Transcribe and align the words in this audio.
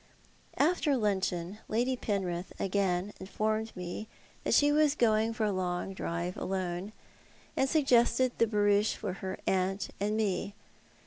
After 0.57 0.97
luncheon. 0.97 1.59
Lady 1.67 1.95
Penrith 1.95 2.59
again 2.59 3.13
informed 3.19 3.71
me 3.77 4.07
that 4.43 4.55
she 4.55 4.71
was 4.71 4.95
going 4.95 5.31
for 5.31 5.43
a 5.43 5.51
long 5.51 5.93
drive 5.93 6.35
alone, 6.37 6.91
and 7.55 7.69
suggested 7.69 8.39
tlie 8.39 8.49
baroucb.c 8.49 8.97
for 8.97 9.13
her 9.21 9.37
aunt 9.45 9.89
and 9.99 10.17
me. 10.17 10.55